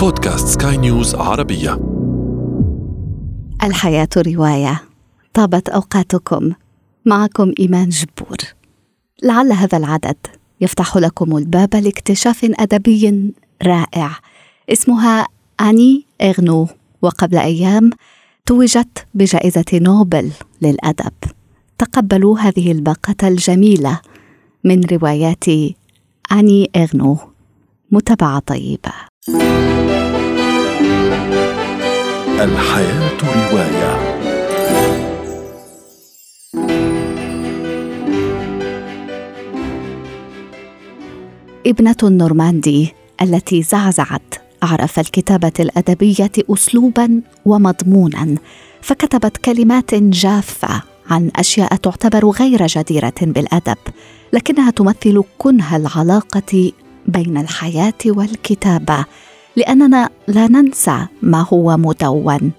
بودكاست 0.00 0.62
سكاي 0.62 0.76
نيوز 0.76 1.14
عربية. 1.14 1.80
الحياة 3.62 4.08
رواية. 4.16 4.82
طابت 5.34 5.68
أوقاتكم. 5.68 6.52
معكم 7.06 7.52
إيمان 7.60 7.88
جبور. 7.88 8.36
لعل 9.22 9.52
هذا 9.52 9.78
العدد 9.78 10.16
يفتح 10.60 10.96
لكم 10.96 11.36
الباب 11.36 11.74
لاكتشاف 11.74 12.44
أدبي 12.44 13.32
رائع. 13.62 14.10
اسمها 14.72 15.26
أني 15.60 16.06
إغنو. 16.20 16.68
وقبل 17.02 17.36
أيام 17.36 17.90
توجت 18.46 19.06
بجائزة 19.14 19.64
نوبل 19.72 20.30
للأدب. 20.62 21.12
تقبلوا 21.78 22.38
هذه 22.38 22.72
الباقة 22.72 23.28
الجميلة 23.28 24.00
من 24.64 24.84
روايات 24.84 25.44
أني 26.32 26.70
إغنو. 26.76 27.18
متابعة 27.90 28.38
طيبة. 28.38 29.09
الحياة 32.40 33.18
رواية. 33.22 34.20
ابنة 41.66 41.96
النورماندي 42.02 42.94
التي 43.22 43.62
زعزعت 43.62 44.34
أعرف 44.62 44.98
الكتابة 44.98 45.52
الأدبية 45.60 46.32
أسلوبا 46.50 47.22
ومضمونا 47.44 48.36
فكتبت 48.82 49.36
كلمات 49.36 49.94
جافة 49.94 50.82
عن 51.10 51.30
أشياء 51.36 51.76
تعتبر 51.76 52.30
غير 52.30 52.66
جديرة 52.66 53.14
بالأدب 53.22 53.78
لكنها 54.32 54.70
تمثل 54.70 55.22
كنه 55.38 55.76
العلاقة 55.76 56.72
بين 57.06 57.36
الحياة 57.36 58.02
والكتابة 58.06 59.04
لأننا 59.56 60.10
لا 60.28 60.48
ننسى 60.48 61.06
ما 61.22 61.46
هو 61.52 61.76
مدون. 61.76 62.52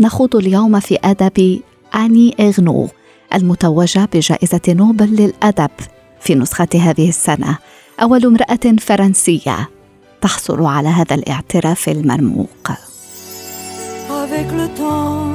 نخوض 0.00 0.36
اليوم 0.36 0.80
في 0.80 0.98
أدب 1.04 1.60
آني 1.94 2.34
إغنو 2.40 2.88
المتوجة 3.34 4.08
بجائزة 4.12 4.60
نوبل 4.68 5.06
للأدب 5.06 5.70
في 6.20 6.34
نسخة 6.34 6.68
هذه 6.74 7.08
السنة 7.08 7.58
أول 8.02 8.26
امرأة 8.26 8.76
فرنسية 8.80 9.68
تحصل 10.20 10.64
على 10.64 10.88
هذا 10.88 11.14
الاعتراف 11.14 11.88
المرموق. 11.88 12.72
Avec 14.24 14.48
le 14.60 14.68
temps, 14.80 15.28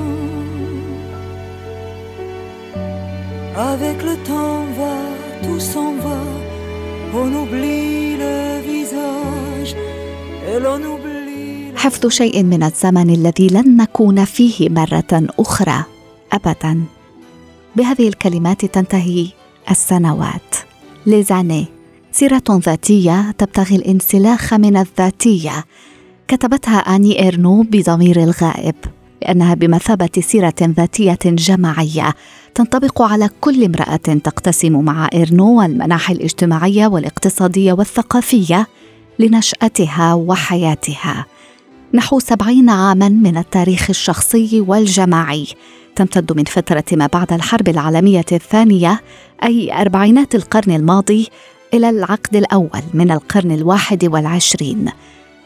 avec 3.71 3.97
le 4.09 4.15
temps 4.29 4.63
va, 4.77 4.95
tout 5.43 5.59
s'en 5.59 5.91
va, 6.05 6.19
on 7.13 7.29
oublie 7.41 7.98
حفظ 11.75 12.07
شيء 12.07 12.43
من 12.43 12.63
الزمن 12.63 13.09
الذي 13.09 13.47
لن 13.47 13.77
نكون 13.77 14.25
فيه 14.25 14.69
مرة 14.69 15.27
أخرى 15.39 15.83
أبدا. 16.33 16.83
بهذه 17.75 18.07
الكلمات 18.07 18.65
تنتهي 18.65 19.27
السنوات. 19.71 20.55
ليزاني 21.05 21.65
سيرة 22.11 22.43
ذاتية 22.49 23.31
تبتغي 23.31 23.75
الانسلاخ 23.75 24.53
من 24.53 24.77
الذاتية. 24.77 25.65
كتبتها 26.27 26.77
آني 26.77 27.23
إيرنو 27.23 27.61
بضمير 27.61 28.23
الغائب 28.23 28.75
لأنها 29.21 29.53
بمثابة 29.53 30.09
سيرة 30.19 30.53
ذاتية 30.61 31.19
جماعية 31.25 32.15
تنطبق 32.55 33.01
على 33.01 33.29
كل 33.41 33.63
امرأة 33.63 33.95
تقتسم 33.95 34.79
مع 34.85 35.09
إيرنو 35.13 35.61
المناحي 35.61 36.13
الاجتماعية 36.13 36.87
والاقتصادية 36.87 37.73
والثقافية. 37.73 38.67
لنشأتها 39.19 40.13
وحياتها. 40.13 41.25
نحو 41.93 42.19
سبعين 42.19 42.69
عاما 42.69 43.09
من 43.09 43.37
التاريخ 43.37 43.89
الشخصي 43.89 44.61
والجماعي. 44.67 45.47
تمتد 45.95 46.37
من 46.37 46.43
فترة 46.43 46.83
ما 46.91 47.07
بعد 47.07 47.33
الحرب 47.33 47.69
العالمية 47.69 48.25
الثانية 48.31 49.01
أي 49.43 49.81
أربعينات 49.81 50.35
القرن 50.35 50.75
الماضي 50.75 51.27
إلى 51.73 51.89
العقد 51.89 52.35
الأول 52.35 52.83
من 52.93 53.11
القرن 53.11 53.51
الواحد 53.51 54.05
والعشرين. 54.05 54.85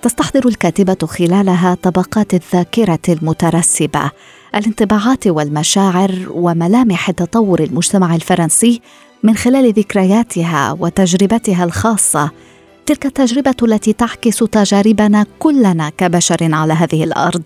تستحضر 0.01 0.47
الكاتبة 0.47 1.07
خلالها 1.07 1.77
طبقات 1.83 2.33
الذاكرة 2.33 2.99
المترسبة 3.09 4.11
الانطباعات 4.55 5.27
والمشاعر 5.27 6.11
وملامح 6.29 7.11
تطور 7.11 7.63
المجتمع 7.63 8.15
الفرنسي 8.15 8.81
من 9.23 9.35
خلال 9.35 9.73
ذكرياتها 9.73 10.77
وتجربتها 10.79 11.63
الخاصة. 11.63 12.31
تلك 12.85 13.05
التجربة 13.05 13.55
التي 13.63 13.93
تعكس 13.93 14.37
تجاربنا 14.37 15.25
كلنا 15.39 15.89
كبشر 15.89 16.53
على 16.55 16.73
هذه 16.73 17.03
الأرض. 17.03 17.43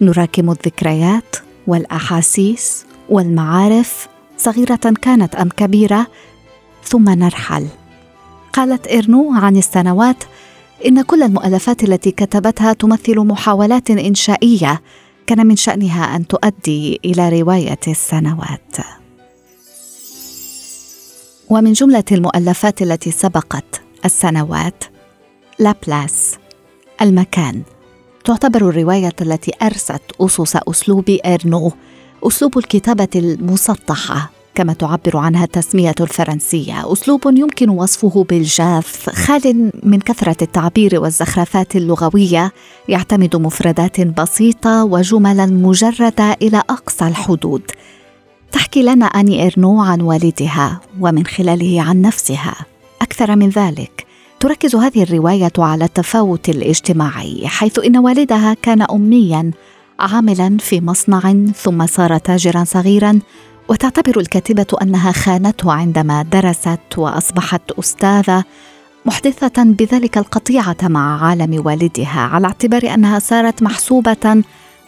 نراكم 0.00 0.50
الذكريات 0.50 1.36
والأحاسيس 1.66 2.84
والمعارف 3.08 4.08
صغيرة 4.38 4.94
كانت 5.02 5.34
أم 5.34 5.48
كبيرة 5.48 6.06
ثم 6.84 7.08
نرحل. 7.08 7.66
قالت 8.52 8.88
إرنو 8.88 9.34
عن 9.34 9.56
السنوات 9.56 10.24
إن 10.86 11.02
كل 11.02 11.22
المؤلفات 11.22 11.82
التي 11.84 12.10
كتبتها 12.10 12.72
تمثل 12.72 13.18
محاولات 13.18 13.90
إنشائية. 13.90 14.82
كان 15.26 15.46
من 15.46 15.56
شأنها 15.56 16.16
أن 16.16 16.26
تؤدي 16.26 17.00
إلى 17.04 17.40
رواية 17.40 17.80
السنوات. 17.88 18.76
ومن 21.50 21.72
جملة 21.72 22.04
المؤلفات 22.12 22.82
التي 22.82 23.10
سبقت 23.10 23.87
السنوات. 24.04 24.84
La 25.58 25.81
Place 25.81 26.38
المكان. 27.02 27.62
تعتبر 28.24 28.68
الرواية 28.68 29.12
التي 29.20 29.52
أرست 29.62 30.02
أسس 30.20 30.56
أسلوب 30.56 31.18
إرنو 31.26 31.72
أسلوب 32.22 32.58
الكتابة 32.58 33.08
المسطحة 33.16 34.30
كما 34.54 34.72
تعبر 34.72 35.16
عنها 35.16 35.44
التسمية 35.44 35.94
الفرنسية. 36.00 36.92
أسلوب 36.92 37.20
يمكن 37.26 37.68
وصفه 37.68 38.26
بالجاف 38.28 39.10
خال 39.10 39.72
من 39.82 40.00
كثرة 40.00 40.36
التعبير 40.42 41.00
والزخرفات 41.00 41.76
اللغوية 41.76 42.52
يعتمد 42.88 43.36
مفردات 43.36 44.00
بسيطة 44.00 44.84
وجملا 44.84 45.46
مجردة 45.46 46.36
إلى 46.42 46.58
أقصى 46.58 47.06
الحدود. 47.06 47.62
تحكي 48.52 48.82
لنا 48.82 49.06
أني 49.06 49.46
إرنو 49.46 49.82
عن 49.82 50.00
والدها 50.00 50.80
ومن 51.00 51.26
خلاله 51.26 51.82
عن 51.82 52.02
نفسها. 52.02 52.54
أكثر 53.08 53.36
من 53.36 53.48
ذلك. 53.48 54.06
تركز 54.40 54.76
هذه 54.76 55.02
الرواية 55.02 55.52
على 55.58 55.84
التفاوت 55.84 56.48
الاجتماعي 56.48 57.48
حيث 57.48 57.78
إن 57.78 57.96
والدها 57.96 58.54
كان 58.54 58.82
أمنيا 58.82 59.50
عاملا 60.00 60.56
في 60.58 60.80
مصنع 60.80 61.34
ثم 61.54 61.86
صار 61.86 62.18
تاجرا 62.18 62.64
صغيرا 62.64 63.18
وتعتبر 63.68 64.20
الكاتبة 64.20 64.66
أنها 64.82 65.12
خانته 65.12 65.72
عندما 65.72 66.22
درست 66.22 66.98
وأصبحت 66.98 67.70
أستاذة 67.78 68.44
محدثة 69.06 69.64
بذلك 69.64 70.18
القطيعة 70.18 70.76
مع 70.82 71.24
عالم 71.24 71.66
والدها 71.66 72.20
على 72.20 72.46
اعتبار 72.46 72.94
أنها 72.94 73.18
صارت 73.18 73.62
محسوبة 73.62 74.42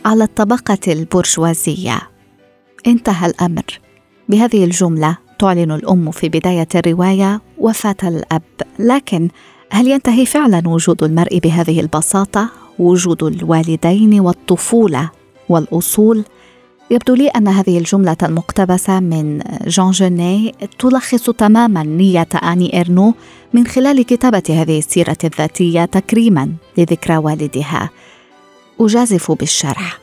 على 0.05 0.25
الطبقة 0.25 0.93
البرجوازية. 0.93 1.99
انتهى 2.87 3.27
الأمر. 3.27 3.81
بهذه 4.29 4.65
الجملة 4.65 5.30
تعلن 5.41 5.73
الأم 5.73 6.11
في 6.11 6.29
بداية 6.29 6.69
الرواية 6.75 7.41
وفاة 7.59 7.97
الأب. 8.05 8.43
لكن 8.79 9.29
هل 9.71 9.87
ينتهي 9.89 10.27
فعلا 10.27 10.69
وجود 10.69 11.03
المرء 11.03 11.39
بهذه 11.39 11.81
البساطة؟ 11.81 12.49
وجود 12.79 13.23
الوالدين 13.23 14.21
والطفولة 14.21 15.11
والأصول؟ 15.49 16.25
يبدو 16.91 17.15
لي 17.15 17.29
أن 17.29 17.49
هذه 17.49 17.79
الجملة 17.79 18.17
المقتبسة 18.23 19.01
من 19.01 19.43
جون 19.67 19.91
جوني 19.91 20.55
تلخص 20.79 21.31
تماما 21.31 21.83
نية 21.83 22.29
آني 22.43 22.81
إرنو 22.81 23.15
من 23.53 23.67
خلال 23.67 24.03
كتابة 24.03 24.43
هذه 24.49 24.79
السيرة 24.79 25.19
الذاتية 25.25 25.85
تكريما 25.85 26.53
لذكرى 26.79 27.17
والدها. 27.17 27.91
أجازف 28.81 29.33
بالشرح. 29.33 29.99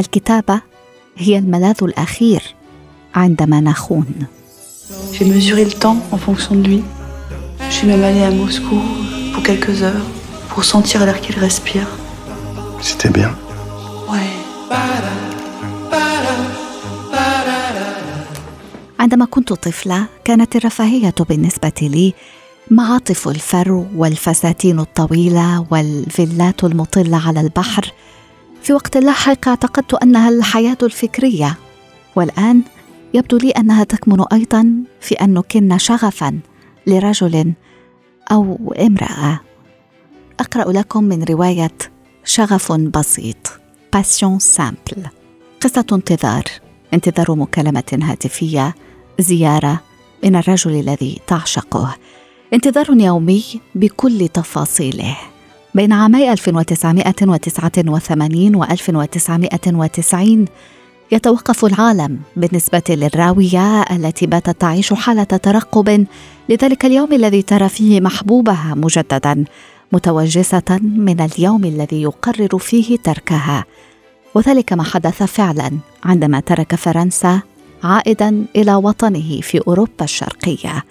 الكتابة 0.00 0.60
هي 1.16 1.38
الملاذ 1.38 1.76
الأخير 1.82 2.42
عندما 3.14 3.60
نخون. 3.60 4.06
J'ai 5.12 5.24
mesuré 5.24 5.64
le 5.64 5.72
temps 5.72 5.98
en 6.10 6.18
fonction 6.18 6.54
de 6.54 6.62
lui. 6.68 6.82
Je 7.68 7.74
suis 7.74 7.86
même 7.86 8.02
allée 8.02 8.22
à 8.22 8.30
Moscou 8.30 8.80
pour 9.32 9.42
quelques 9.42 9.82
heures 9.82 10.06
pour 10.50 10.64
sentir 10.64 11.04
l'air 11.06 11.20
qu'il 11.20 11.38
respire. 11.38 11.86
C'était 12.80 13.10
bien. 13.10 13.34
Ouais. 14.10 14.30
عندما 19.00 19.24
كنت 19.24 19.52
طفلة 19.52 20.06
كانت 20.24 20.56
الرفاهية 20.56 21.14
بالنسبة 21.28 21.72
لي 21.82 22.14
معاطف 22.70 23.28
الفرو 23.28 23.86
والفساتين 23.96 24.80
الطويلة 24.80 25.66
والفيلات 25.70 26.64
المطلة 26.64 27.26
على 27.28 27.40
البحر 27.40 27.92
في 28.62 28.72
وقت 28.72 28.96
لاحق 28.96 29.48
اعتقدت 29.48 29.94
أنها 29.94 30.28
الحياة 30.28 30.78
الفكرية 30.82 31.56
والآن 32.16 32.62
يبدو 33.14 33.36
لي 33.36 33.50
أنها 33.50 33.84
تكمن 33.84 34.24
أيضا 34.32 34.74
في 35.00 35.14
أن 35.14 35.34
نكن 35.34 35.78
شغفا 35.78 36.40
لرجل 36.86 37.52
أو 38.32 38.74
امرأة. 38.80 39.40
أقرأ 40.40 40.72
لكم 40.72 41.04
من 41.04 41.22
رواية 41.22 41.72
شغف 42.24 42.72
بسيط. 42.72 43.60
Passion 43.92 44.38
simple 44.38 45.06
قصة 45.60 45.86
انتظار. 45.92 46.44
انتظار 46.94 47.34
مكالمة 47.34 47.84
هاتفية. 47.92 48.74
زيارة 49.18 49.80
من 50.24 50.36
الرجل 50.36 50.70
الذي 50.70 51.20
تعشقه. 51.26 51.96
انتظار 52.54 52.86
يومي 52.90 53.44
بكل 53.74 54.28
تفاصيله. 54.28 55.16
بين 55.74 55.92
عامي 55.92 56.32
1989 56.32 58.56
و 58.56 58.64
1990 58.64 60.44
يتوقف 61.12 61.64
العالم 61.64 62.20
بالنسبة 62.36 62.82
للراوية 62.88 63.82
التي 63.82 64.26
باتت 64.26 64.60
تعيش 64.60 64.92
حالة 64.92 65.24
ترقب 65.24 66.06
لذلك 66.48 66.84
اليوم 66.84 67.12
الذي 67.12 67.42
ترى 67.42 67.68
فيه 67.68 68.00
محبوبها 68.00 68.74
مجددا 68.76 69.44
متوجسة 69.92 70.78
من 70.82 71.20
اليوم 71.20 71.64
الذي 71.64 72.02
يقرر 72.02 72.58
فيه 72.58 72.96
تركها. 72.96 73.64
وذلك 74.34 74.72
ما 74.72 74.82
حدث 74.82 75.22
فعلا 75.22 75.70
عندما 76.04 76.40
ترك 76.40 76.74
فرنسا 76.74 77.40
عائدا 77.84 78.44
إلى 78.56 78.74
وطنه 78.74 79.40
في 79.40 79.60
أوروبا 79.66 80.04
الشرقية. 80.04 80.84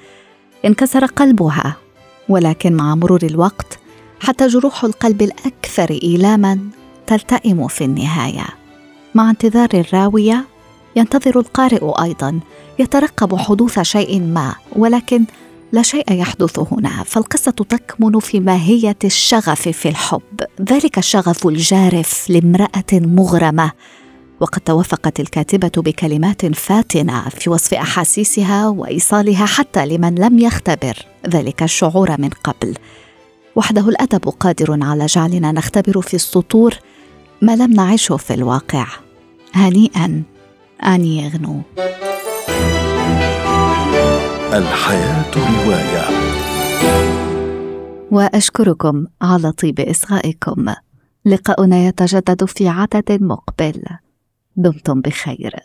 انكسر 0.65 1.05
قلبها 1.05 1.75
ولكن 2.29 2.73
مع 2.73 2.95
مرور 2.95 3.23
الوقت 3.23 3.79
حتى 4.19 4.47
جروح 4.47 4.83
القلب 4.83 5.21
الأكثر 5.21 5.89
إيلاما 6.03 6.59
تلتئم 7.07 7.67
في 7.67 7.83
النهاية. 7.83 8.60
مع 9.15 9.29
انتظار 9.29 9.69
الراوية 9.73 10.45
ينتظر 10.95 11.39
القارئ 11.39 12.03
أيضا 12.03 12.39
يترقب 12.79 13.35
حدوث 13.35 13.79
شيء 13.81 14.21
ما 14.21 14.55
ولكن 14.75 15.25
لا 15.71 15.81
شيء 15.81 16.11
يحدث 16.11 16.59
هنا 16.71 17.03
فالقصة 17.03 17.51
تكمن 17.51 18.19
في 18.19 18.39
ماهية 18.39 18.97
الشغف 19.03 19.69
في 19.69 19.89
الحب 19.89 20.21
ذلك 20.61 20.97
الشغف 20.97 21.47
الجارف 21.47 22.29
لامرأة 22.29 22.91
مغرمة. 22.93 23.71
وقد 24.39 24.61
توافقت 24.61 25.19
الكاتبة 25.19 25.71
بكلمات 25.77 26.45
فاتنة 26.45 27.29
في 27.29 27.49
وصف 27.49 27.73
أحاسيسها 27.73 28.67
وإيصالها 28.67 29.45
حتى 29.45 29.85
لمن 29.85 30.15
لم 30.15 30.39
يختبر 30.39 31.05
ذلك 31.29 31.63
الشعور 31.63 32.21
من 32.21 32.29
قبل. 32.29 32.73
وحده 33.55 33.89
الأدب 33.89 34.29
قادر 34.39 34.77
على 34.81 35.05
جعلنا 35.05 35.51
نختبر 35.51 36.01
في 36.01 36.13
السطور 36.13 36.75
ما 37.41 37.55
لم 37.55 37.71
نعشه 37.73 38.17
في 38.17 38.33
الواقع. 38.33 38.87
هنيئا 39.53 40.23
ان 40.83 41.05
يغنو. 41.05 41.61
الحياة 44.53 45.31
رواية. 45.35 46.05
وأشكركم 48.11 49.05
على 49.21 49.51
طيب 49.51 49.79
إصغائكم. 49.79 50.73
لقاؤنا 51.25 51.87
يتجدد 51.87 52.45
في 52.45 52.67
عدد 52.67 53.17
مقبل. 53.21 53.83
دمتم 54.55 55.01
بخير. 55.01 55.55